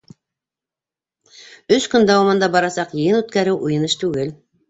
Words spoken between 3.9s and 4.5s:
эш түгел.